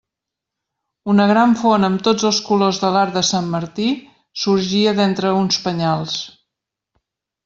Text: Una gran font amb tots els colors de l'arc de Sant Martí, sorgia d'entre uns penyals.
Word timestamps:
Una 1.13 1.25
gran 1.31 1.51
font 1.59 1.83
amb 1.89 2.01
tots 2.07 2.25
els 2.31 2.39
colors 2.47 2.79
de 2.85 2.89
l'arc 2.95 3.13
de 3.17 3.23
Sant 3.27 3.51
Martí, 3.53 3.85
sorgia 4.45 4.95
d'entre 5.01 5.35
uns 5.45 5.61
penyals. 5.67 6.17